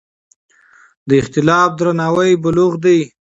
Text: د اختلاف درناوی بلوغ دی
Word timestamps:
د 1.07 1.09
اختلاف 1.21 1.69
درناوی 1.79 2.31
بلوغ 2.43 2.73
دی 2.83 2.99